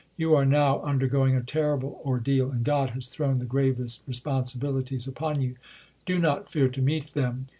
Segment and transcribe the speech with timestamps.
[0.17, 5.07] You are now under going a terrible ordeal, and God has thrown the gravest responsibilities
[5.07, 5.57] upon you.
[6.07, 7.45] Do not fear to meet them.